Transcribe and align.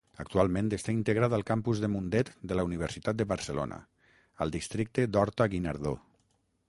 Actualment 0.21 0.69
està 0.77 0.93
integrat 0.93 1.35
al 1.37 1.43
Campus 1.49 1.81
de 1.83 1.89
Mundet 1.95 2.31
de 2.51 2.57
la 2.59 2.65
Universitat 2.69 3.19
de 3.21 3.27
Barcelona, 3.33 3.77
al 4.47 4.55
districte 4.57 5.07
d'Horta-Guinardó. 5.17 5.95